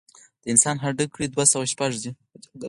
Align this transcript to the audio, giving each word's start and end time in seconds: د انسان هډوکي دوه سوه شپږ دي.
د 0.41 0.43
انسان 0.53 0.75
هډوکي 0.83 1.25
دوه 1.33 1.45
سوه 1.51 1.65
شپږ 1.73 1.91
دي. 2.01 2.11